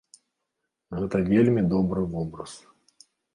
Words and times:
Гэта 0.99 1.21
вельмі 1.31 1.61
добры 1.75 2.07
вобраз. 2.15 2.57